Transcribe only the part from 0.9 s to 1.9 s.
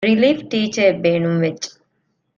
ބޭނުންވެއްޖެ